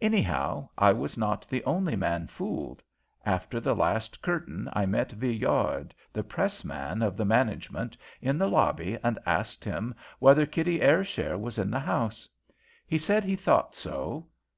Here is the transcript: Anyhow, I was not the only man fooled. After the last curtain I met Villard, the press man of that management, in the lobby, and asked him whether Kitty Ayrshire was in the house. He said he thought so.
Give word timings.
Anyhow, 0.00 0.70
I 0.78 0.94
was 0.94 1.18
not 1.18 1.46
the 1.46 1.62
only 1.64 1.94
man 1.94 2.26
fooled. 2.26 2.82
After 3.26 3.60
the 3.60 3.76
last 3.76 4.22
curtain 4.22 4.66
I 4.72 4.86
met 4.86 5.12
Villard, 5.12 5.92
the 6.10 6.24
press 6.24 6.64
man 6.64 7.02
of 7.02 7.18
that 7.18 7.24
management, 7.26 7.94
in 8.22 8.38
the 8.38 8.48
lobby, 8.48 8.96
and 9.04 9.18
asked 9.26 9.66
him 9.66 9.94
whether 10.20 10.46
Kitty 10.46 10.80
Ayrshire 10.80 11.36
was 11.36 11.58
in 11.58 11.70
the 11.70 11.80
house. 11.80 12.26
He 12.86 12.96
said 12.98 13.24
he 13.24 13.36
thought 13.36 13.74
so. 13.74 14.28